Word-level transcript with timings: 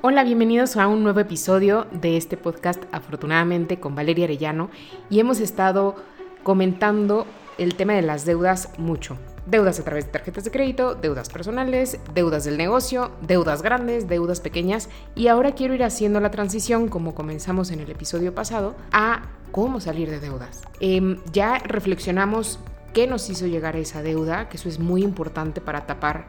Hola, 0.00 0.22
bienvenidos 0.22 0.76
a 0.76 0.86
un 0.86 1.02
nuevo 1.02 1.18
episodio 1.18 1.88
de 1.90 2.16
este 2.16 2.36
podcast 2.36 2.80
Afortunadamente 2.92 3.80
con 3.80 3.96
Valeria 3.96 4.26
Arellano 4.26 4.70
y 5.10 5.18
hemos 5.18 5.40
estado 5.40 5.96
comentando 6.44 7.26
el 7.58 7.74
tema 7.74 7.94
de 7.94 8.02
las 8.02 8.24
deudas 8.24 8.70
mucho. 8.78 9.16
Deudas 9.46 9.80
a 9.80 9.84
través 9.84 10.06
de 10.06 10.12
tarjetas 10.12 10.44
de 10.44 10.52
crédito, 10.52 10.94
deudas 10.94 11.30
personales, 11.30 11.98
deudas 12.14 12.44
del 12.44 12.58
negocio, 12.58 13.10
deudas 13.22 13.60
grandes, 13.60 14.06
deudas 14.06 14.38
pequeñas 14.38 14.88
y 15.16 15.26
ahora 15.26 15.56
quiero 15.56 15.74
ir 15.74 15.82
haciendo 15.82 16.20
la 16.20 16.30
transición 16.30 16.86
como 16.86 17.16
comenzamos 17.16 17.72
en 17.72 17.80
el 17.80 17.90
episodio 17.90 18.32
pasado 18.32 18.76
a 18.92 19.22
cómo 19.50 19.80
salir 19.80 20.10
de 20.10 20.20
deudas. 20.20 20.62
Em, 20.78 21.18
ya 21.32 21.58
reflexionamos 21.58 22.60
qué 22.94 23.08
nos 23.08 23.28
hizo 23.30 23.48
llegar 23.48 23.74
a 23.74 23.80
esa 23.80 24.00
deuda, 24.04 24.48
que 24.48 24.58
eso 24.58 24.68
es 24.68 24.78
muy 24.78 25.02
importante 25.02 25.60
para 25.60 25.86
tapar 25.86 26.26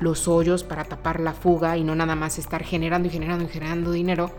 los 0.00 0.28
hoyos 0.28 0.64
para 0.64 0.84
tapar 0.84 1.20
la 1.20 1.32
fuga 1.32 1.76
y 1.76 1.84
no 1.84 1.94
nada 1.94 2.14
más 2.14 2.38
estar 2.38 2.64
generando 2.64 3.08
y 3.08 3.10
generando 3.10 3.44
y 3.44 3.48
generando 3.48 3.92
dinero 3.92 4.30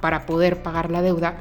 para 0.00 0.26
poder 0.26 0.62
pagar 0.62 0.90
la 0.90 1.02
deuda, 1.02 1.36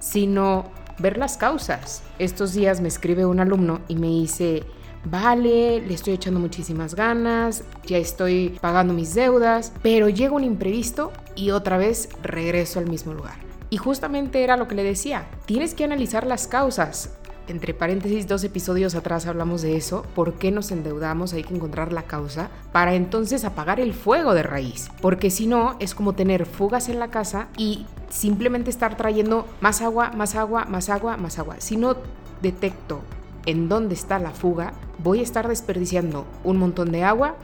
sino 0.00 0.64
ver 0.98 1.16
las 1.16 1.36
causas. 1.36 2.02
Estos 2.18 2.52
días 2.52 2.80
me 2.80 2.88
escribe 2.88 3.24
un 3.24 3.40
alumno 3.40 3.80
y 3.88 3.96
me 3.96 4.08
dice, 4.08 4.64
vale, 5.04 5.80
le 5.80 5.94
estoy 5.94 6.14
echando 6.14 6.40
muchísimas 6.40 6.94
ganas, 6.94 7.64
ya 7.86 7.98
estoy 7.98 8.58
pagando 8.60 8.92
mis 8.94 9.14
deudas, 9.14 9.72
pero 9.82 10.08
llega 10.08 10.34
un 10.34 10.44
imprevisto 10.44 11.12
y 11.36 11.50
otra 11.50 11.78
vez 11.78 12.08
regreso 12.22 12.78
al 12.78 12.88
mismo 12.88 13.14
lugar. 13.14 13.34
Y 13.70 13.76
justamente 13.76 14.42
era 14.42 14.56
lo 14.56 14.66
que 14.66 14.74
le 14.74 14.82
decía, 14.82 15.26
tienes 15.46 15.74
que 15.74 15.84
analizar 15.84 16.26
las 16.26 16.48
causas 16.48 17.19
entre 17.50 17.74
paréntesis, 17.74 18.26
dos 18.26 18.44
episodios 18.44 18.94
atrás 18.94 19.26
hablamos 19.26 19.62
de 19.62 19.76
eso, 19.76 20.04
por 20.14 20.34
qué 20.34 20.50
nos 20.50 20.70
endeudamos, 20.70 21.32
hay 21.32 21.42
que 21.42 21.54
encontrar 21.54 21.92
la 21.92 22.04
causa, 22.04 22.48
para 22.72 22.94
entonces 22.94 23.44
apagar 23.44 23.80
el 23.80 23.92
fuego 23.92 24.34
de 24.34 24.42
raíz, 24.42 24.88
porque 25.02 25.30
si 25.30 25.46
no 25.46 25.76
es 25.80 25.94
como 25.94 26.14
tener 26.14 26.46
fugas 26.46 26.88
en 26.88 26.98
la 26.98 27.08
casa 27.08 27.48
y 27.56 27.86
simplemente 28.08 28.70
estar 28.70 28.96
trayendo 28.96 29.46
más 29.60 29.82
agua, 29.82 30.10
más 30.10 30.34
agua, 30.34 30.64
más 30.64 30.88
agua, 30.88 31.16
más 31.16 31.38
agua. 31.38 31.56
Si 31.58 31.76
no 31.76 31.96
detecto 32.40 33.00
en 33.46 33.68
dónde 33.68 33.94
está 33.94 34.18
la 34.18 34.30
fuga, 34.30 34.72
voy 34.98 35.20
a 35.20 35.22
estar 35.22 35.48
desperdiciando 35.48 36.26
un 36.44 36.56
montón 36.56 36.92
de 36.92 37.04
agua, 37.04 37.36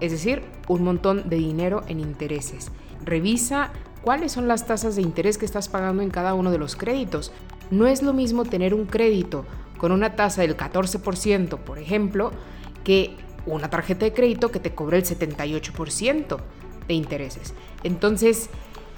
es 0.00 0.12
decir, 0.12 0.42
un 0.68 0.82
montón 0.82 1.28
de 1.28 1.36
dinero 1.36 1.82
en 1.88 2.00
intereses. 2.00 2.70
Revisa 3.04 3.70
cuáles 4.02 4.32
son 4.32 4.48
las 4.48 4.66
tasas 4.66 4.96
de 4.96 5.02
interés 5.02 5.38
que 5.38 5.46
estás 5.46 5.68
pagando 5.68 6.02
en 6.02 6.10
cada 6.10 6.34
uno 6.34 6.50
de 6.50 6.58
los 6.58 6.76
créditos. 6.76 7.32
No 7.70 7.86
es 7.86 8.02
lo 8.02 8.12
mismo 8.12 8.44
tener 8.44 8.74
un 8.74 8.86
crédito 8.86 9.44
con 9.78 9.92
una 9.92 10.16
tasa 10.16 10.42
del 10.42 10.56
14%, 10.56 11.58
por 11.58 11.78
ejemplo, 11.78 12.30
que 12.84 13.16
una 13.46 13.70
tarjeta 13.70 14.04
de 14.04 14.12
crédito 14.12 14.50
que 14.50 14.60
te 14.60 14.74
cobre 14.74 14.98
el 14.98 15.04
78% 15.04 16.38
de 16.88 16.94
intereses. 16.94 17.54
Entonces, 17.82 18.48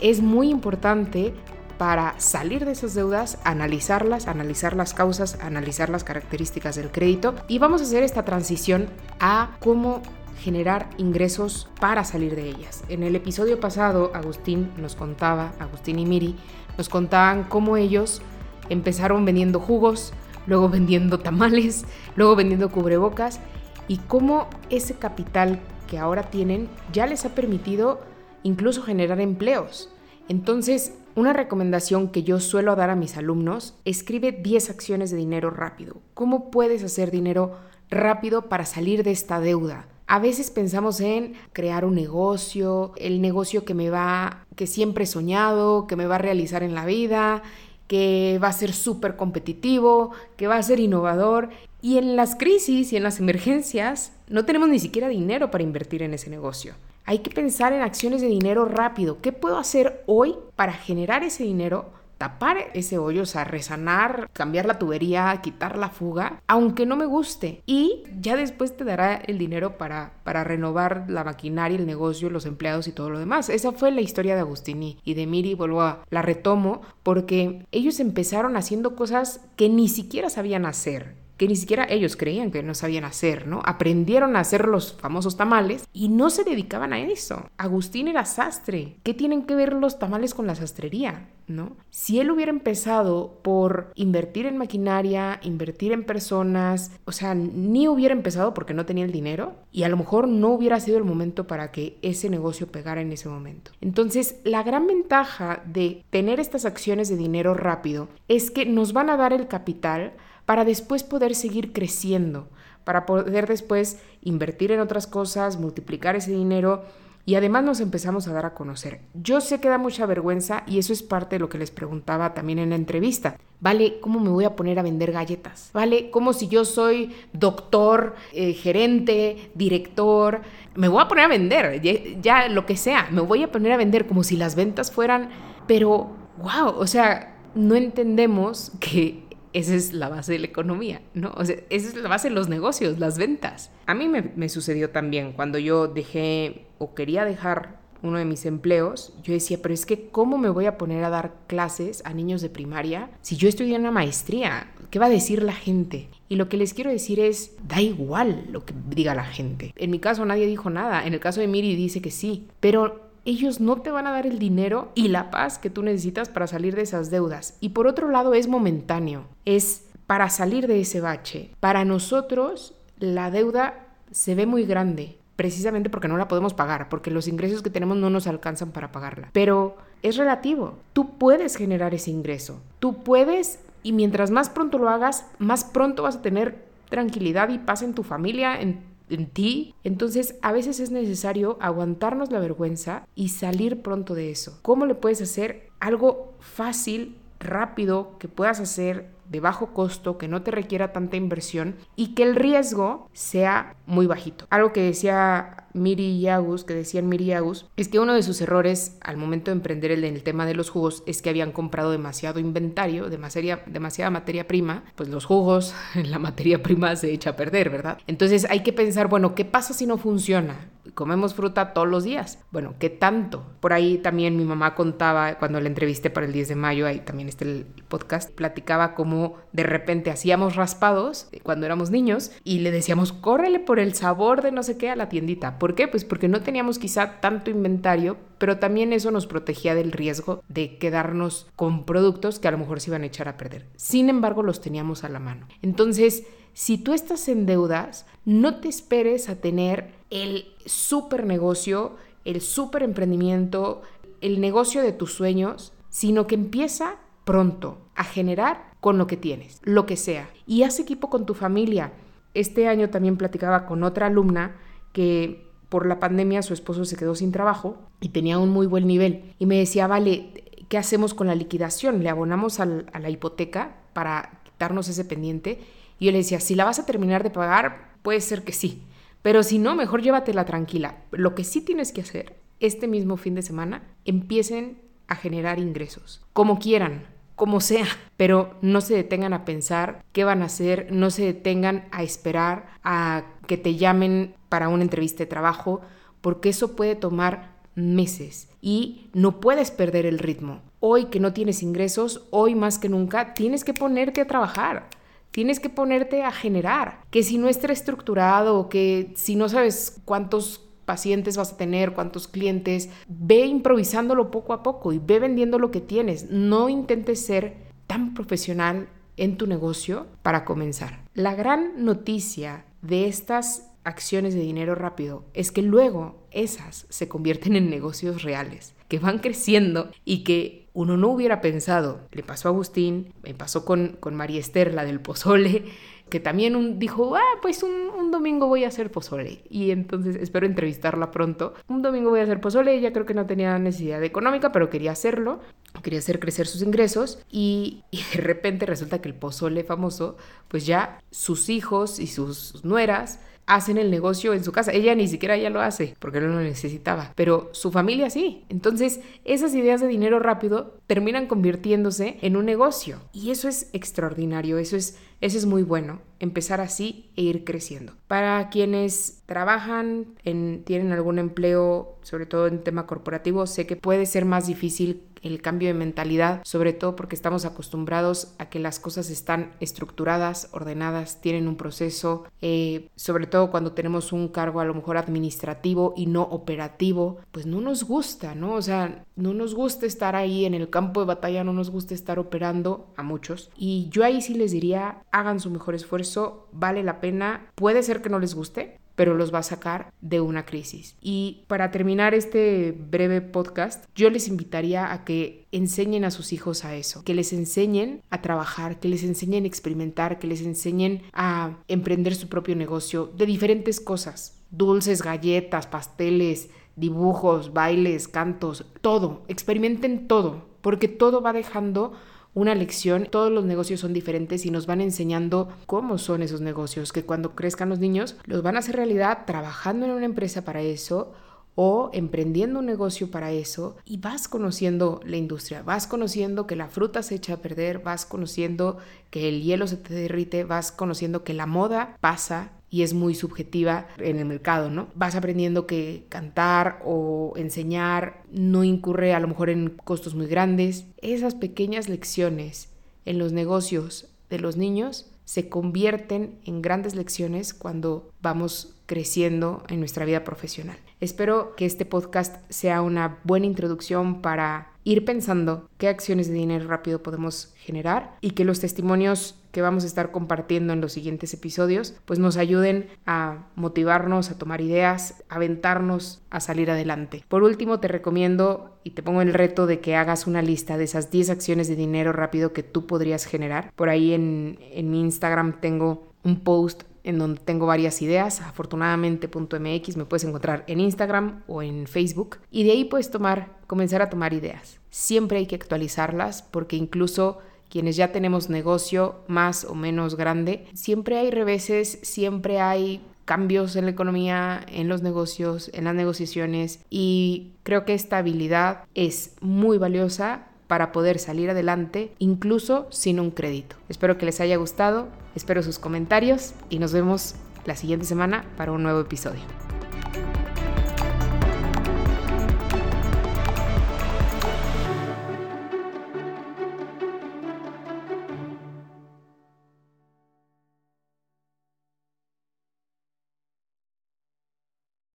es 0.00 0.20
muy 0.20 0.50
importante 0.50 1.34
para 1.78 2.18
salir 2.18 2.64
de 2.64 2.72
esas 2.72 2.94
deudas, 2.94 3.38
analizarlas, 3.44 4.26
analizar 4.26 4.74
las 4.74 4.94
causas, 4.94 5.38
analizar 5.40 5.90
las 5.90 6.04
características 6.04 6.74
del 6.76 6.90
crédito 6.90 7.34
y 7.46 7.58
vamos 7.58 7.80
a 7.80 7.84
hacer 7.84 8.02
esta 8.02 8.24
transición 8.24 8.88
a 9.20 9.56
cómo 9.60 10.02
generar 10.40 10.90
ingresos 10.98 11.68
para 11.80 12.04
salir 12.04 12.34
de 12.34 12.48
ellas. 12.48 12.82
En 12.88 13.02
el 13.02 13.14
episodio 13.16 13.60
pasado, 13.60 14.10
Agustín 14.14 14.72
nos 14.76 14.96
contaba, 14.96 15.52
Agustín 15.58 15.98
y 15.98 16.06
Miri, 16.06 16.36
nos 16.76 16.88
contaban 16.88 17.44
cómo 17.44 17.76
ellos 17.76 18.22
Empezaron 18.68 19.24
vendiendo 19.24 19.60
jugos, 19.60 20.12
luego 20.46 20.68
vendiendo 20.68 21.18
tamales, 21.18 21.84
luego 22.16 22.36
vendiendo 22.36 22.70
cubrebocas 22.70 23.40
y 23.86 23.98
cómo 23.98 24.48
ese 24.70 24.94
capital 24.94 25.60
que 25.86 25.98
ahora 25.98 26.24
tienen 26.24 26.68
ya 26.92 27.06
les 27.06 27.24
ha 27.24 27.34
permitido 27.34 28.00
incluso 28.42 28.82
generar 28.82 29.20
empleos. 29.20 29.90
Entonces, 30.28 30.92
una 31.14 31.32
recomendación 31.32 32.08
que 32.08 32.22
yo 32.22 32.38
suelo 32.38 32.76
dar 32.76 32.90
a 32.90 32.96
mis 32.96 33.16
alumnos, 33.16 33.74
escribe 33.84 34.30
10 34.30 34.70
acciones 34.70 35.10
de 35.10 35.16
dinero 35.16 35.50
rápido. 35.50 35.96
¿Cómo 36.14 36.50
puedes 36.50 36.84
hacer 36.84 37.10
dinero 37.10 37.56
rápido 37.90 38.42
para 38.42 38.64
salir 38.64 39.02
de 39.02 39.10
esta 39.10 39.40
deuda? 39.40 39.88
A 40.06 40.20
veces 40.20 40.50
pensamos 40.50 41.00
en 41.00 41.34
crear 41.52 41.84
un 41.84 41.94
negocio, 41.94 42.92
el 42.96 43.20
negocio 43.20 43.64
que 43.64 43.74
me 43.74 43.90
va, 43.90 44.46
que 44.54 44.66
siempre 44.66 45.04
he 45.04 45.06
soñado, 45.06 45.86
que 45.86 45.96
me 45.96 46.06
va 46.06 46.14
a 46.14 46.18
realizar 46.18 46.62
en 46.62 46.74
la 46.74 46.86
vida, 46.86 47.42
que 47.88 48.38
va 48.40 48.48
a 48.48 48.52
ser 48.52 48.72
súper 48.72 49.16
competitivo, 49.16 50.12
que 50.36 50.46
va 50.46 50.56
a 50.56 50.62
ser 50.62 50.78
innovador. 50.78 51.48
Y 51.82 51.98
en 51.98 52.14
las 52.14 52.36
crisis 52.36 52.92
y 52.92 52.96
en 52.96 53.02
las 53.02 53.18
emergencias 53.18 54.12
no 54.28 54.44
tenemos 54.44 54.68
ni 54.68 54.78
siquiera 54.78 55.08
dinero 55.08 55.50
para 55.50 55.64
invertir 55.64 56.02
en 56.02 56.14
ese 56.14 56.30
negocio. 56.30 56.74
Hay 57.04 57.20
que 57.20 57.30
pensar 57.30 57.72
en 57.72 57.80
acciones 57.80 58.20
de 58.20 58.28
dinero 58.28 58.66
rápido. 58.66 59.20
¿Qué 59.22 59.32
puedo 59.32 59.58
hacer 59.58 60.04
hoy 60.06 60.36
para 60.54 60.74
generar 60.74 61.24
ese 61.24 61.42
dinero 61.44 61.86
tapar 62.18 62.58
ese 62.74 62.98
hoyo, 62.98 63.22
o 63.22 63.26
sea, 63.26 63.44
resanar, 63.44 64.28
cambiar 64.32 64.66
la 64.66 64.78
tubería, 64.78 65.40
quitar 65.42 65.78
la 65.78 65.88
fuga, 65.88 66.42
aunque 66.46 66.84
no 66.84 66.96
me 66.96 67.06
guste. 67.06 67.62
Y 67.64 68.02
ya 68.20 68.36
después 68.36 68.76
te 68.76 68.84
dará 68.84 69.14
el 69.14 69.38
dinero 69.38 69.78
para, 69.78 70.12
para 70.24 70.44
renovar 70.44 71.04
la 71.08 71.24
maquinaria, 71.24 71.78
el 71.78 71.86
negocio, 71.86 72.28
los 72.28 72.46
empleados 72.46 72.88
y 72.88 72.92
todo 72.92 73.10
lo 73.10 73.18
demás. 73.18 73.48
Esa 73.48 73.72
fue 73.72 73.90
la 73.90 74.00
historia 74.00 74.34
de 74.34 74.40
Agustini 74.40 74.98
y 75.04 75.14
de 75.14 75.26
Miri, 75.26 75.54
vuelvo 75.54 75.82
a 75.82 76.04
la 76.10 76.22
retomo, 76.22 76.82
porque 77.02 77.64
ellos 77.72 78.00
empezaron 78.00 78.56
haciendo 78.56 78.96
cosas 78.96 79.40
que 79.56 79.68
ni 79.68 79.88
siquiera 79.88 80.28
sabían 80.28 80.66
hacer 80.66 81.17
que 81.38 81.48
ni 81.48 81.56
siquiera 81.56 81.86
ellos 81.88 82.16
creían 82.16 82.50
que 82.50 82.62
no 82.62 82.74
sabían 82.74 83.04
hacer, 83.04 83.46
¿no? 83.46 83.62
Aprendieron 83.64 84.36
a 84.36 84.40
hacer 84.40 84.66
los 84.66 84.92
famosos 84.92 85.36
tamales 85.36 85.86
y 85.92 86.08
no 86.08 86.30
se 86.30 86.44
dedicaban 86.44 86.92
a 86.92 87.00
eso. 87.00 87.48
Agustín 87.56 88.08
era 88.08 88.24
sastre. 88.24 88.96
¿Qué 89.04 89.14
tienen 89.14 89.44
que 89.44 89.54
ver 89.54 89.72
los 89.72 89.98
tamales 89.98 90.34
con 90.34 90.46
la 90.48 90.56
sastrería? 90.56 91.28
¿No? 91.46 91.76
Si 91.88 92.20
él 92.20 92.30
hubiera 92.30 92.50
empezado 92.50 93.38
por 93.42 93.92
invertir 93.94 94.44
en 94.44 94.58
maquinaria, 94.58 95.40
invertir 95.42 95.92
en 95.92 96.04
personas, 96.04 96.90
o 97.06 97.12
sea, 97.12 97.34
ni 97.34 97.88
hubiera 97.88 98.12
empezado 98.12 98.52
porque 98.52 98.74
no 98.74 98.84
tenía 98.84 99.06
el 99.06 99.12
dinero 99.12 99.54
y 99.72 99.84
a 99.84 99.88
lo 99.88 99.96
mejor 99.96 100.28
no 100.28 100.48
hubiera 100.48 100.78
sido 100.78 100.98
el 100.98 101.04
momento 101.04 101.46
para 101.46 101.70
que 101.70 101.96
ese 102.02 102.28
negocio 102.28 102.66
pegara 102.66 103.00
en 103.00 103.12
ese 103.12 103.30
momento. 103.30 103.70
Entonces, 103.80 104.40
la 104.44 104.62
gran 104.62 104.86
ventaja 104.86 105.62
de 105.64 106.04
tener 106.10 106.38
estas 106.38 106.66
acciones 106.66 107.08
de 107.08 107.16
dinero 107.16 107.54
rápido 107.54 108.08
es 108.26 108.50
que 108.50 108.66
nos 108.66 108.92
van 108.92 109.08
a 109.08 109.16
dar 109.16 109.32
el 109.32 109.48
capital 109.48 110.12
para 110.48 110.64
después 110.64 111.04
poder 111.04 111.34
seguir 111.34 111.74
creciendo, 111.74 112.48
para 112.84 113.04
poder 113.04 113.46
después 113.46 114.00
invertir 114.22 114.72
en 114.72 114.80
otras 114.80 115.06
cosas, 115.06 115.60
multiplicar 115.60 116.16
ese 116.16 116.30
dinero 116.32 116.84
y 117.26 117.34
además 117.34 117.64
nos 117.64 117.80
empezamos 117.80 118.26
a 118.26 118.32
dar 118.32 118.46
a 118.46 118.54
conocer. 118.54 119.02
Yo 119.12 119.42
sé 119.42 119.60
que 119.60 119.68
da 119.68 119.76
mucha 119.76 120.06
vergüenza 120.06 120.62
y 120.66 120.78
eso 120.78 120.94
es 120.94 121.02
parte 121.02 121.36
de 121.36 121.40
lo 121.40 121.50
que 121.50 121.58
les 121.58 121.70
preguntaba 121.70 122.32
también 122.32 122.58
en 122.58 122.70
la 122.70 122.76
entrevista. 122.76 123.36
Vale, 123.60 124.00
¿cómo 124.00 124.20
me 124.20 124.30
voy 124.30 124.46
a 124.46 124.56
poner 124.56 124.78
a 124.78 124.82
vender 124.82 125.12
galletas? 125.12 125.68
Vale, 125.74 126.08
como 126.08 126.32
si 126.32 126.48
yo 126.48 126.64
soy 126.64 127.14
doctor, 127.34 128.14
eh, 128.32 128.54
gerente, 128.54 129.50
director, 129.54 130.40
me 130.74 130.88
voy 130.88 131.02
a 131.02 131.08
poner 131.08 131.26
a 131.26 131.28
vender, 131.28 131.82
ya, 131.82 131.92
ya 132.22 132.48
lo 132.48 132.64
que 132.64 132.78
sea, 132.78 133.08
me 133.10 133.20
voy 133.20 133.42
a 133.42 133.52
poner 133.52 133.72
a 133.72 133.76
vender 133.76 134.06
como 134.06 134.24
si 134.24 134.38
las 134.38 134.54
ventas 134.54 134.90
fueran, 134.90 135.28
pero 135.66 136.08
wow, 136.38 136.70
o 136.74 136.86
sea, 136.86 137.36
no 137.54 137.74
entendemos 137.74 138.72
que 138.80 139.27
esa 139.52 139.74
es 139.74 139.92
la 139.92 140.08
base 140.08 140.32
de 140.32 140.38
la 140.38 140.46
economía, 140.46 141.00
¿no? 141.14 141.32
O 141.36 141.44
sea, 141.44 141.56
esa 141.70 141.88
es 141.88 141.94
la 141.94 142.08
base 142.08 142.28
de 142.28 142.34
los 142.34 142.48
negocios, 142.48 142.98
las 142.98 143.18
ventas. 143.18 143.70
A 143.86 143.94
mí 143.94 144.08
me, 144.08 144.48
sucedió 144.48 144.90
también 144.90 145.32
cuando 145.32 145.58
yo 145.58 145.88
dejé 145.88 146.66
o 146.78 146.94
quería 146.94 147.24
dejar 147.24 147.78
uno 148.02 148.18
de 148.18 148.24
mis 148.24 148.46
empleos, 148.46 149.12
yo 149.24 149.32
decía, 149.32 149.58
pero 149.60 149.74
es 149.74 149.84
que 149.84 150.08
¿cómo 150.10 150.38
me 150.38 150.50
voy 150.50 150.66
a 150.66 150.78
poner 150.78 151.02
a 151.02 151.10
dar 151.10 151.34
clases 151.48 152.02
a 152.04 152.14
niños 152.14 152.40
de 152.40 152.48
primaria 152.48 153.10
si 153.22 153.36
yo 153.36 153.48
estudié 153.48 153.76
una 153.76 153.90
maestría? 153.90 154.72
¿Qué 154.90 154.98
va 154.98 155.06
a 155.06 155.10
decir 155.10 155.42
la 155.42 155.52
gente? 155.52 156.08
Y 156.28 156.36
lo 156.36 156.48
que 156.48 156.56
les 156.56 156.74
quiero 156.74 156.90
decir 156.90 157.18
es, 157.20 157.56
da 157.66 157.80
igual 157.80 158.46
lo 158.50 158.64
que 158.64 158.72
diga 158.88 159.14
la 159.14 159.24
gente. 159.24 159.74
En 159.76 159.90
mi 159.90 159.98
caso 159.98 160.24
nadie 160.24 160.46
dijo 160.46 160.70
nada, 160.70 161.06
en 161.06 161.12
el 161.12 161.20
caso 161.20 161.40
de 161.40 161.48
Miri 161.48 161.74
dice 161.74 162.00
que 162.00 162.10
sí, 162.10 162.46
pero 162.60 163.07
ellos 163.28 163.60
no 163.60 163.82
te 163.82 163.90
van 163.90 164.06
a 164.06 164.10
dar 164.10 164.26
el 164.26 164.38
dinero 164.38 164.90
y 164.94 165.08
la 165.08 165.30
paz 165.30 165.58
que 165.58 165.68
tú 165.68 165.82
necesitas 165.82 166.30
para 166.30 166.46
salir 166.46 166.74
de 166.74 166.80
esas 166.80 167.10
deudas. 167.10 167.58
Y 167.60 167.70
por 167.70 167.86
otro 167.86 168.08
lado, 168.08 168.32
es 168.32 168.48
momentáneo, 168.48 169.26
es 169.44 169.84
para 170.06 170.30
salir 170.30 170.66
de 170.66 170.80
ese 170.80 171.02
bache. 171.02 171.50
Para 171.60 171.84
nosotros, 171.84 172.74
la 172.98 173.30
deuda 173.30 173.86
se 174.10 174.34
ve 174.34 174.46
muy 174.46 174.64
grande, 174.64 175.18
precisamente 175.36 175.90
porque 175.90 176.08
no 176.08 176.16
la 176.16 176.26
podemos 176.26 176.54
pagar, 176.54 176.88
porque 176.88 177.10
los 177.10 177.28
ingresos 177.28 177.60
que 177.60 177.68
tenemos 177.68 177.98
no 177.98 178.08
nos 178.08 178.26
alcanzan 178.26 178.70
para 178.70 178.92
pagarla. 178.92 179.28
Pero 179.34 179.76
es 180.02 180.16
relativo. 180.16 180.78
Tú 180.94 181.18
puedes 181.18 181.54
generar 181.56 181.92
ese 181.92 182.10
ingreso. 182.10 182.62
Tú 182.78 183.02
puedes, 183.02 183.60
y 183.82 183.92
mientras 183.92 184.30
más 184.30 184.48
pronto 184.48 184.78
lo 184.78 184.88
hagas, 184.88 185.26
más 185.38 185.64
pronto 185.64 186.04
vas 186.04 186.16
a 186.16 186.22
tener 186.22 186.64
tranquilidad 186.88 187.50
y 187.50 187.58
paz 187.58 187.82
en 187.82 187.92
tu 187.92 188.04
familia, 188.04 188.58
en 188.58 188.87
en 189.10 189.26
ti. 189.26 189.74
Entonces, 189.84 190.36
a 190.42 190.52
veces 190.52 190.80
es 190.80 190.90
necesario 190.90 191.56
aguantarnos 191.60 192.30
la 192.30 192.38
vergüenza 192.38 193.06
y 193.14 193.30
salir 193.30 193.82
pronto 193.82 194.14
de 194.14 194.30
eso. 194.30 194.58
¿Cómo 194.62 194.86
le 194.86 194.94
puedes 194.94 195.20
hacer 195.20 195.70
algo 195.80 196.34
fácil 196.40 197.16
rápido 197.40 198.18
que 198.18 198.28
puedas 198.28 198.60
hacer 198.60 199.06
de 199.28 199.40
bajo 199.40 199.72
costo, 199.74 200.18
que 200.18 200.28
no 200.28 200.42
te 200.42 200.50
requiera 200.50 200.92
tanta 200.92 201.16
inversión 201.16 201.76
y 201.96 202.14
que 202.14 202.22
el 202.22 202.34
riesgo 202.34 203.08
sea 203.12 203.76
muy 203.86 204.06
bajito. 204.06 204.46
Algo 204.50 204.72
que 204.72 204.82
decía 204.82 205.66
Miri 205.74 206.20
Yagus, 206.20 206.64
que 206.64 206.74
decían 206.74 207.08
Miri 207.08 207.26
Yagus, 207.26 207.66
es 207.76 207.88
que 207.88 208.00
uno 208.00 208.14
de 208.14 208.22
sus 208.22 208.40
errores 208.40 208.98
al 209.00 209.16
momento 209.16 209.50
de 209.50 209.56
emprender 209.56 209.90
el, 209.90 210.22
tema 210.22 210.46
de 210.46 210.54
los 210.54 210.70
jugos 210.70 211.02
es 211.06 211.22
que 211.22 211.30
habían 211.30 211.52
comprado 211.52 211.90
demasiado 211.90 212.40
inventario, 212.40 213.08
demasiada, 213.08 213.62
demasiada 213.66 214.10
materia 214.10 214.46
prima, 214.46 214.84
pues 214.94 215.08
los 215.08 215.24
jugos, 215.24 215.74
la 215.94 216.18
materia 216.18 216.62
prima 216.62 216.96
se 216.96 217.12
echa 217.12 217.30
a 217.30 217.36
perder, 217.36 217.70
¿verdad? 217.70 217.98
Entonces 218.06 218.46
hay 218.50 218.62
que 218.62 218.72
pensar, 218.72 219.08
bueno, 219.08 219.34
¿qué 219.34 219.44
pasa 219.44 219.74
si 219.74 219.86
no 219.86 219.98
funciona? 219.98 220.70
Comemos 220.98 221.32
fruta 221.32 221.74
todos 221.74 221.86
los 221.86 222.02
días. 222.02 222.40
Bueno, 222.50 222.74
¿qué 222.80 222.90
tanto? 222.90 223.44
Por 223.60 223.72
ahí 223.72 223.98
también 223.98 224.36
mi 224.36 224.42
mamá 224.42 224.74
contaba, 224.74 225.38
cuando 225.38 225.60
la 225.60 225.68
entrevisté 225.68 226.10
para 226.10 226.26
el 226.26 226.32
10 226.32 226.48
de 226.48 226.54
mayo, 226.56 226.88
ahí 226.88 226.98
también 226.98 227.28
está 227.28 227.44
el 227.44 227.66
podcast, 227.86 228.34
platicaba 228.34 228.96
cómo 228.96 229.36
de 229.52 229.62
repente 229.62 230.10
hacíamos 230.10 230.56
raspados 230.56 231.28
cuando 231.44 231.66
éramos 231.66 231.92
niños 231.92 232.32
y 232.42 232.58
le 232.58 232.72
decíamos, 232.72 233.12
córrele 233.12 233.60
por 233.60 233.78
el 233.78 233.94
sabor 233.94 234.42
de 234.42 234.50
no 234.50 234.64
sé 234.64 234.76
qué 234.76 234.90
a 234.90 234.96
la 234.96 235.08
tiendita. 235.08 235.60
¿Por 235.60 235.76
qué? 235.76 235.86
Pues 235.86 236.04
porque 236.04 236.26
no 236.26 236.40
teníamos 236.40 236.80
quizá 236.80 237.20
tanto 237.20 237.52
inventario, 237.52 238.16
pero 238.38 238.58
también 238.58 238.92
eso 238.92 239.12
nos 239.12 239.28
protegía 239.28 239.76
del 239.76 239.92
riesgo 239.92 240.42
de 240.48 240.78
quedarnos 240.78 241.46
con 241.54 241.84
productos 241.84 242.40
que 242.40 242.48
a 242.48 242.50
lo 242.50 242.58
mejor 242.58 242.80
se 242.80 242.90
iban 242.90 243.04
a 243.04 243.06
echar 243.06 243.28
a 243.28 243.36
perder. 243.36 243.68
Sin 243.76 244.08
embargo, 244.08 244.42
los 244.42 244.60
teníamos 244.60 245.04
a 245.04 245.08
la 245.08 245.20
mano. 245.20 245.46
Entonces, 245.62 246.24
si 246.58 246.76
tú 246.76 246.92
estás 246.92 247.28
en 247.28 247.46
deudas, 247.46 248.04
no 248.24 248.56
te 248.56 248.66
esperes 248.68 249.28
a 249.28 249.36
tener 249.36 249.92
el 250.10 250.46
super 250.66 251.24
negocio, 251.24 251.94
el 252.24 252.40
super 252.40 252.82
emprendimiento, 252.82 253.82
el 254.20 254.40
negocio 254.40 254.82
de 254.82 254.90
tus 254.90 255.12
sueños, 255.12 255.72
sino 255.88 256.26
que 256.26 256.34
empieza 256.34 256.96
pronto 257.24 257.78
a 257.94 258.02
generar 258.02 258.72
con 258.80 258.98
lo 258.98 259.06
que 259.06 259.16
tienes, 259.16 259.60
lo 259.62 259.86
que 259.86 259.96
sea. 259.96 260.30
Y 260.48 260.64
haz 260.64 260.80
equipo 260.80 261.10
con 261.10 261.26
tu 261.26 261.34
familia. 261.34 261.92
Este 262.34 262.66
año 262.66 262.90
también 262.90 263.16
platicaba 263.16 263.64
con 263.64 263.84
otra 263.84 264.06
alumna 264.06 264.56
que 264.92 265.46
por 265.68 265.86
la 265.86 266.00
pandemia 266.00 266.42
su 266.42 266.54
esposo 266.54 266.84
se 266.84 266.96
quedó 266.96 267.14
sin 267.14 267.30
trabajo 267.30 267.76
y 268.00 268.08
tenía 268.08 268.40
un 268.40 268.50
muy 268.50 268.66
buen 268.66 268.88
nivel. 268.88 269.32
Y 269.38 269.46
me 269.46 269.58
decía, 269.58 269.86
vale, 269.86 270.32
¿qué 270.68 270.76
hacemos 270.76 271.14
con 271.14 271.28
la 271.28 271.36
liquidación? 271.36 272.02
¿Le 272.02 272.08
abonamos 272.08 272.58
a 272.58 272.66
la 272.66 273.10
hipoteca 273.10 273.76
para 273.92 274.40
quitarnos 274.44 274.88
ese 274.88 275.04
pendiente? 275.04 275.60
Y 275.98 276.06
yo 276.06 276.12
le 276.12 276.18
decía, 276.18 276.40
si 276.40 276.54
la 276.54 276.64
vas 276.64 276.78
a 276.78 276.86
terminar 276.86 277.22
de 277.22 277.30
pagar, 277.30 277.92
puede 278.02 278.20
ser 278.20 278.44
que 278.44 278.52
sí. 278.52 278.82
Pero 279.22 279.42
si 279.42 279.58
no, 279.58 279.74
mejor 279.74 280.02
llévatela 280.02 280.44
tranquila. 280.44 281.02
Lo 281.10 281.34
que 281.34 281.44
sí 281.44 281.60
tienes 281.60 281.92
que 281.92 282.02
hacer 282.02 282.36
este 282.60 282.88
mismo 282.88 283.16
fin 283.16 283.34
de 283.34 283.42
semana, 283.42 283.82
empiecen 284.04 284.80
a 285.06 285.14
generar 285.14 285.58
ingresos, 285.58 286.24
como 286.32 286.58
quieran, 286.58 287.06
como 287.34 287.60
sea, 287.60 287.86
pero 288.16 288.56
no 288.62 288.80
se 288.80 288.94
detengan 288.94 289.32
a 289.32 289.44
pensar 289.44 290.04
qué 290.12 290.24
van 290.24 290.42
a 290.42 290.46
hacer, 290.46 290.88
no 290.90 291.10
se 291.10 291.24
detengan 291.24 291.88
a 291.92 292.02
esperar 292.02 292.68
a 292.82 293.24
que 293.46 293.56
te 293.56 293.76
llamen 293.76 294.34
para 294.48 294.68
una 294.68 294.82
entrevista 294.82 295.22
de 295.22 295.28
trabajo, 295.28 295.80
porque 296.20 296.48
eso 296.48 296.74
puede 296.74 296.96
tomar 296.96 297.56
meses 297.74 298.48
y 298.60 299.08
no 299.14 299.40
puedes 299.40 299.70
perder 299.70 300.04
el 300.04 300.18
ritmo. 300.18 300.62
Hoy 300.80 301.06
que 301.06 301.20
no 301.20 301.32
tienes 301.32 301.62
ingresos, 301.62 302.26
hoy 302.30 302.54
más 302.54 302.78
que 302.78 302.88
nunca, 302.88 303.34
tienes 303.34 303.64
que 303.64 303.74
ponerte 303.74 304.20
a 304.20 304.26
trabajar. 304.26 304.88
Tienes 305.30 305.60
que 305.60 305.68
ponerte 305.68 306.22
a 306.22 306.32
generar, 306.32 307.04
que 307.10 307.22
si 307.22 307.38
no 307.38 307.48
está 307.48 307.72
estructurado, 307.72 308.68
que 308.68 309.12
si 309.14 309.36
no 309.36 309.48
sabes 309.48 310.00
cuántos 310.04 310.68
pacientes 310.84 311.36
vas 311.36 311.52
a 311.52 311.56
tener, 311.58 311.92
cuántos 311.92 312.28
clientes, 312.28 312.88
ve 313.08 313.44
improvisándolo 313.44 314.30
poco 314.30 314.54
a 314.54 314.62
poco 314.62 314.94
y 314.94 314.98
ve 314.98 315.18
vendiendo 315.18 315.58
lo 315.58 315.70
que 315.70 315.82
tienes. 315.82 316.30
No 316.30 316.70
intentes 316.70 317.24
ser 317.24 317.56
tan 317.86 318.14
profesional 318.14 318.88
en 319.18 319.36
tu 319.36 319.46
negocio 319.46 320.06
para 320.22 320.46
comenzar. 320.46 321.04
La 321.12 321.34
gran 321.34 321.84
noticia 321.84 322.64
de 322.80 323.06
estas 323.06 323.70
acciones 323.84 324.34
de 324.34 324.40
dinero 324.40 324.74
rápido 324.74 325.24
es 325.34 325.52
que 325.52 325.62
luego 325.62 326.26
esas 326.30 326.86
se 326.88 327.08
convierten 327.08 327.56
en 327.56 327.68
negocios 327.68 328.22
reales, 328.22 328.74
que 328.88 328.98
van 328.98 329.18
creciendo 329.18 329.90
y 330.04 330.24
que 330.24 330.68
uno 330.72 330.96
no 330.96 331.08
hubiera 331.08 331.40
pensado. 331.40 332.08
Le 332.12 332.22
pasó 332.22 332.48
a 332.48 332.52
Agustín, 332.52 333.12
me 333.22 333.34
pasó 333.34 333.64
con, 333.64 333.96
con 334.00 334.14
María 334.14 334.40
Esther, 334.40 334.74
la 334.74 334.84
del 334.84 335.00
pozole, 335.00 335.64
que 336.08 336.20
también 336.20 336.78
dijo, 336.78 337.16
ah, 337.16 337.38
pues 337.42 337.62
un, 337.62 337.90
un, 337.98 338.10
domingo 338.10 338.46
voy 338.46 338.64
a 338.64 338.68
hacer 338.68 338.90
pozole. 338.90 339.42
Y 339.50 339.72
entonces 339.72 340.16
espero 340.16 340.46
entrevistarla 340.46 341.10
pronto. 341.10 341.54
Un 341.68 341.82
domingo 341.82 342.10
voy 342.10 342.20
a 342.20 342.22
hacer 342.22 342.40
pozole, 342.40 342.74
ella 342.74 342.92
creo 342.92 343.04
que 343.04 343.12
no 343.12 343.26
tenía 343.26 343.58
necesidad 343.58 344.02
económica, 344.02 344.52
pero 344.52 344.70
quería 344.70 344.92
hacerlo, 344.92 345.40
quería 345.82 345.98
hacer 345.98 346.20
crecer 346.20 346.46
sus 346.46 346.62
ingresos 346.62 347.18
y 347.30 347.82
de 348.14 348.20
repente 348.20 348.64
resulta 348.64 349.02
que 349.02 349.08
el 349.08 349.14
pozole 349.14 349.64
famoso, 349.64 350.16
pues 350.48 350.64
ya 350.64 351.02
sus 351.10 351.48
hijos 351.48 351.98
y 351.98 352.06
sus 352.06 352.64
nueras 352.64 353.20
hacen 353.48 353.78
el 353.78 353.90
negocio 353.90 354.34
en 354.34 354.44
su 354.44 354.52
casa. 354.52 354.72
Ella 354.72 354.94
ni 354.94 355.08
siquiera 355.08 355.36
ya 355.36 355.50
lo 355.50 355.60
hace 355.60 355.96
porque 355.98 356.20
no 356.20 356.28
lo 356.28 356.40
necesitaba, 356.40 357.12
pero 357.16 357.48
su 357.52 357.72
familia 357.72 358.10
sí. 358.10 358.44
Entonces, 358.48 359.00
esas 359.24 359.54
ideas 359.54 359.80
de 359.80 359.88
dinero 359.88 360.20
rápido 360.20 360.78
terminan 360.86 361.26
convirtiéndose 361.26 362.18
en 362.20 362.36
un 362.36 362.44
negocio 362.44 363.00
y 363.12 363.30
eso 363.30 363.48
es 363.48 363.70
extraordinario, 363.72 364.58
eso 364.58 364.76
es 364.76 364.98
eso 365.20 365.36
es 365.36 365.46
muy 365.46 365.64
bueno, 365.64 365.98
empezar 366.20 366.60
así 366.60 367.10
e 367.16 367.22
ir 367.22 367.42
creciendo. 367.42 367.94
Para 368.06 368.50
quienes 368.50 369.22
trabajan, 369.26 370.14
en, 370.22 370.62
tienen 370.64 370.92
algún 370.92 371.18
empleo, 371.18 371.96
sobre 372.02 372.24
todo 372.24 372.46
en 372.46 372.62
tema 372.62 372.86
corporativo, 372.86 373.46
sé 373.48 373.66
que 373.66 373.74
puede 373.74 374.06
ser 374.06 374.24
más 374.24 374.46
difícil 374.46 375.02
el 375.22 375.40
cambio 375.42 375.68
de 375.68 375.74
mentalidad, 375.74 376.40
sobre 376.44 376.72
todo 376.72 376.96
porque 376.96 377.16
estamos 377.16 377.44
acostumbrados 377.44 378.34
a 378.38 378.48
que 378.48 378.58
las 378.58 378.80
cosas 378.80 379.10
están 379.10 379.52
estructuradas, 379.60 380.48
ordenadas, 380.52 381.20
tienen 381.20 381.48
un 381.48 381.56
proceso, 381.56 382.24
eh, 382.40 382.88
sobre 382.96 383.26
todo 383.26 383.50
cuando 383.50 383.72
tenemos 383.72 384.12
un 384.12 384.28
cargo 384.28 384.60
a 384.60 384.64
lo 384.64 384.74
mejor 384.74 384.96
administrativo 384.96 385.94
y 385.96 386.06
no 386.06 386.22
operativo, 386.22 387.18
pues 387.32 387.46
no 387.46 387.60
nos 387.60 387.84
gusta, 387.84 388.34
¿no? 388.34 388.54
O 388.54 388.62
sea, 388.62 389.04
no 389.16 389.34
nos 389.34 389.54
gusta 389.54 389.86
estar 389.86 390.16
ahí 390.16 390.44
en 390.44 390.54
el 390.54 390.70
campo 390.70 391.00
de 391.00 391.06
batalla, 391.06 391.44
no 391.44 391.52
nos 391.52 391.70
gusta 391.70 391.94
estar 391.94 392.18
operando 392.18 392.92
a 392.96 393.02
muchos. 393.02 393.50
Y 393.56 393.88
yo 393.90 394.04
ahí 394.04 394.22
sí 394.22 394.34
les 394.34 394.52
diría, 394.52 395.02
hagan 395.10 395.40
su 395.40 395.50
mejor 395.50 395.74
esfuerzo, 395.74 396.48
vale 396.52 396.82
la 396.82 397.00
pena, 397.00 397.50
puede 397.54 397.82
ser 397.82 398.02
que 398.02 398.10
no 398.10 398.18
les 398.18 398.34
guste, 398.34 398.78
pero 398.98 399.14
los 399.14 399.32
va 399.32 399.38
a 399.38 399.44
sacar 399.44 399.92
de 400.00 400.20
una 400.20 400.44
crisis. 400.44 400.96
Y 401.00 401.44
para 401.46 401.70
terminar 401.70 402.14
este 402.14 402.72
breve 402.76 403.20
podcast, 403.20 403.84
yo 403.94 404.10
les 404.10 404.26
invitaría 404.26 404.92
a 404.92 405.04
que 405.04 405.46
enseñen 405.52 406.04
a 406.04 406.10
sus 406.10 406.32
hijos 406.32 406.64
a 406.64 406.74
eso, 406.74 407.04
que 407.04 407.14
les 407.14 407.32
enseñen 407.32 408.02
a 408.10 408.22
trabajar, 408.22 408.80
que 408.80 408.88
les 408.88 409.04
enseñen 409.04 409.44
a 409.44 409.46
experimentar, 409.46 410.18
que 410.18 410.26
les 410.26 410.42
enseñen 410.42 411.02
a 411.12 411.58
emprender 411.68 412.16
su 412.16 412.28
propio 412.28 412.56
negocio 412.56 413.08
de 413.16 413.26
diferentes 413.26 413.80
cosas, 413.80 414.42
dulces, 414.50 415.00
galletas, 415.00 415.68
pasteles, 415.68 416.50
dibujos, 416.74 417.52
bailes, 417.52 418.08
cantos, 418.08 418.66
todo, 418.80 419.22
experimenten 419.28 420.08
todo, 420.08 420.48
porque 420.60 420.88
todo 420.88 421.22
va 421.22 421.32
dejando 421.32 421.92
una 422.38 422.54
lección. 422.54 423.08
Todos 423.10 423.32
los 423.32 423.44
negocios 423.44 423.80
son 423.80 423.92
diferentes 423.92 424.46
y 424.46 424.50
nos 424.50 424.66
van 424.66 424.80
enseñando 424.80 425.48
cómo 425.66 425.98
son 425.98 426.22
esos 426.22 426.40
negocios, 426.40 426.92
que 426.92 427.04
cuando 427.04 427.34
crezcan 427.34 427.68
los 427.68 427.80
niños 427.80 428.16
los 428.24 428.42
van 428.42 428.56
a 428.56 428.60
hacer 428.60 428.76
realidad 428.76 429.24
trabajando 429.26 429.86
en 429.86 429.92
una 429.92 430.04
empresa 430.04 430.44
para 430.44 430.62
eso 430.62 431.12
o 431.56 431.90
emprendiendo 431.92 432.60
un 432.60 432.66
negocio 432.66 433.10
para 433.10 433.32
eso 433.32 433.76
y 433.84 433.96
vas 433.96 434.28
conociendo 434.28 435.00
la 435.04 435.16
industria, 435.16 435.62
vas 435.62 435.88
conociendo 435.88 436.46
que 436.46 436.54
la 436.54 436.68
fruta 436.68 437.02
se 437.02 437.16
echa 437.16 437.34
a 437.34 437.38
perder, 437.38 437.80
vas 437.80 438.06
conociendo 438.06 438.78
que 439.10 439.28
el 439.28 439.42
hielo 439.42 439.66
se 439.66 439.76
te 439.76 439.92
derrite, 439.92 440.44
vas 440.44 440.70
conociendo 440.70 441.24
que 441.24 441.34
la 441.34 441.46
moda 441.46 441.96
pasa 442.00 442.52
y 442.70 442.82
es 442.82 442.94
muy 442.94 443.14
subjetiva 443.14 443.88
en 443.98 444.18
el 444.18 444.24
mercado, 444.24 444.70
¿no? 444.70 444.88
Vas 444.94 445.14
aprendiendo 445.14 445.66
que 445.66 446.06
cantar 446.08 446.80
o 446.84 447.32
enseñar 447.36 448.22
no 448.30 448.64
incurre 448.64 449.14
a 449.14 449.20
lo 449.20 449.28
mejor 449.28 449.50
en 449.50 449.70
costos 449.70 450.14
muy 450.14 450.26
grandes. 450.26 450.86
Esas 451.00 451.34
pequeñas 451.34 451.88
lecciones 451.88 452.68
en 453.04 453.18
los 453.18 453.32
negocios 453.32 454.08
de 454.28 454.38
los 454.38 454.56
niños 454.56 455.10
se 455.24 455.48
convierten 455.48 456.38
en 456.44 456.62
grandes 456.62 456.94
lecciones 456.94 457.52
cuando 457.52 458.10
vamos 458.22 458.74
creciendo 458.86 459.62
en 459.68 459.80
nuestra 459.80 460.06
vida 460.06 460.24
profesional. 460.24 460.78
Espero 461.00 461.54
que 461.54 461.66
este 461.66 461.84
podcast 461.84 462.36
sea 462.48 462.80
una 462.82 463.18
buena 463.24 463.46
introducción 463.46 464.22
para 464.22 464.72
ir 464.88 465.04
pensando 465.04 465.68
qué 465.76 465.88
acciones 465.88 466.28
de 466.28 466.34
dinero 466.34 466.66
rápido 466.66 467.02
podemos 467.02 467.52
generar 467.56 468.16
y 468.22 468.30
que 468.30 468.46
los 468.46 468.60
testimonios 468.60 469.38
que 469.52 469.60
vamos 469.60 469.84
a 469.84 469.86
estar 469.86 470.12
compartiendo 470.12 470.72
en 470.72 470.80
los 470.80 470.92
siguientes 470.94 471.34
episodios 471.34 471.94
pues 472.06 472.18
nos 472.18 472.38
ayuden 472.38 472.88
a 473.04 473.48
motivarnos, 473.54 474.30
a 474.30 474.38
tomar 474.38 474.62
ideas, 474.62 475.22
a 475.28 475.34
aventarnos 475.34 476.22
a 476.30 476.40
salir 476.40 476.70
adelante. 476.70 477.22
Por 477.28 477.42
último, 477.42 477.80
te 477.80 477.88
recomiendo 477.88 478.78
y 478.82 478.92
te 478.92 479.02
pongo 479.02 479.20
el 479.20 479.34
reto 479.34 479.66
de 479.66 479.80
que 479.80 479.94
hagas 479.94 480.26
una 480.26 480.40
lista 480.40 480.78
de 480.78 480.84
esas 480.84 481.10
10 481.10 481.30
acciones 481.30 481.68
de 481.68 481.76
dinero 481.76 482.14
rápido 482.14 482.54
que 482.54 482.62
tú 482.62 482.86
podrías 482.86 483.26
generar. 483.26 483.72
Por 483.76 483.90
ahí 483.90 484.14
en, 484.14 484.58
en 484.72 484.90
mi 484.90 485.02
Instagram 485.02 485.60
tengo 485.60 486.14
un 486.24 486.40
post 486.40 486.84
en 487.08 487.18
donde 487.18 487.40
tengo 487.40 487.64
varias 487.64 488.02
ideas, 488.02 488.42
afortunadamente.mx, 488.42 489.96
me 489.96 490.04
puedes 490.04 490.24
encontrar 490.24 490.64
en 490.66 490.78
Instagram 490.78 491.42
o 491.46 491.62
en 491.62 491.86
Facebook, 491.86 492.36
y 492.50 492.64
de 492.64 492.72
ahí 492.72 492.84
puedes 492.84 493.10
tomar, 493.10 493.56
comenzar 493.66 494.02
a 494.02 494.10
tomar 494.10 494.34
ideas. 494.34 494.78
Siempre 494.90 495.38
hay 495.38 495.46
que 495.46 495.54
actualizarlas 495.54 496.42
porque 496.42 496.76
incluso 496.76 497.38
quienes 497.70 497.96
ya 497.96 498.12
tenemos 498.12 498.50
negocio 498.50 499.24
más 499.26 499.64
o 499.64 499.74
menos 499.74 500.16
grande, 500.16 500.66
siempre 500.74 501.16
hay 501.16 501.30
reveses, 501.30 501.98
siempre 502.02 502.60
hay 502.60 503.00
cambios 503.24 503.74
en 503.76 503.86
la 503.86 503.90
economía, 503.90 504.60
en 504.68 504.88
los 504.88 505.00
negocios, 505.00 505.70
en 505.72 505.84
las 505.84 505.94
negociaciones 505.94 506.80
y 506.90 507.52
creo 507.62 507.86
que 507.86 507.94
esta 507.94 508.18
habilidad 508.18 508.84
es 508.94 509.34
muy 509.40 509.78
valiosa 509.78 510.48
para 510.68 510.92
poder 510.92 511.18
salir 511.18 511.50
adelante 511.50 512.12
incluso 512.18 512.86
sin 512.90 513.18
un 513.18 513.32
crédito. 513.32 513.74
Espero 513.88 514.16
que 514.16 514.26
les 514.26 514.40
haya 514.40 514.56
gustado, 514.56 515.08
espero 515.34 515.64
sus 515.64 515.80
comentarios 515.80 516.52
y 516.70 516.78
nos 516.78 516.92
vemos 516.92 517.34
la 517.64 517.74
siguiente 517.74 518.06
semana 518.06 518.44
para 518.56 518.70
un 518.70 518.84
nuevo 518.84 519.00
episodio. 519.00 519.42